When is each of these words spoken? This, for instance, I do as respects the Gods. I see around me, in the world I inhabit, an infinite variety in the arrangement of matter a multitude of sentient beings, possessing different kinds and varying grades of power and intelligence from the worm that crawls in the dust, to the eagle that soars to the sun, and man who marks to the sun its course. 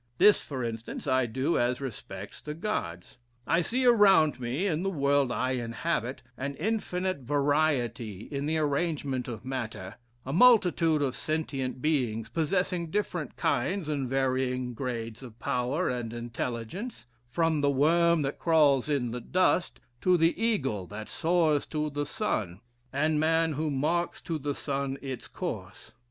This, 0.17 0.43
for 0.43 0.63
instance, 0.63 1.05
I 1.05 1.27
do 1.27 1.59
as 1.59 1.79
respects 1.79 2.41
the 2.41 2.55
Gods. 2.55 3.19
I 3.45 3.61
see 3.61 3.85
around 3.85 4.39
me, 4.39 4.65
in 4.65 4.81
the 4.81 4.89
world 4.89 5.31
I 5.31 5.51
inhabit, 5.51 6.23
an 6.39 6.55
infinite 6.55 7.19
variety 7.19 8.21
in 8.31 8.47
the 8.47 8.57
arrangement 8.57 9.27
of 9.27 9.45
matter 9.45 9.97
a 10.25 10.33
multitude 10.33 11.03
of 11.03 11.15
sentient 11.15 11.83
beings, 11.83 12.29
possessing 12.29 12.89
different 12.89 13.35
kinds 13.35 13.87
and 13.89 14.09
varying 14.09 14.73
grades 14.73 15.21
of 15.21 15.37
power 15.37 15.87
and 15.87 16.11
intelligence 16.13 17.05
from 17.27 17.61
the 17.61 17.69
worm 17.69 18.23
that 18.23 18.39
crawls 18.39 18.89
in 18.89 19.11
the 19.11 19.21
dust, 19.21 19.79
to 20.01 20.17
the 20.17 20.33
eagle 20.41 20.87
that 20.87 21.11
soars 21.11 21.67
to 21.67 21.91
the 21.91 22.07
sun, 22.07 22.59
and 22.91 23.19
man 23.19 23.53
who 23.53 23.69
marks 23.69 24.19
to 24.23 24.39
the 24.39 24.55
sun 24.55 24.97
its 24.99 25.27
course. 25.27 25.93